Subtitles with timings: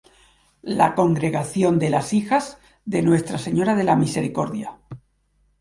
[0.79, 4.79] La congregación de las Hijas de Nuestra Señora de la Misericordia.